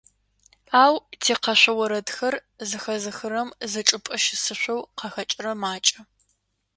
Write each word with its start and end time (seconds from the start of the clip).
Ау 0.81 0.93
тикъэшъо 1.21 1.73
орэдхэр 1.83 2.35
зэхэзыхыхэрэм 2.69 3.49
зычӏыпӏэ 3.71 4.15
щысышъоу 4.23 4.81
къахэкӏырэр 4.97 5.57
макӏэ. 5.61 5.99